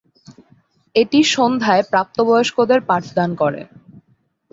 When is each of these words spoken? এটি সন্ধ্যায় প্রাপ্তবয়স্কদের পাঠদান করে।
এটি 0.95 1.19
সন্ধ্যায় 1.33 1.83
প্রাপ্তবয়স্কদের 1.91 2.79
পাঠদান 2.89 3.29
করে। 3.35 3.61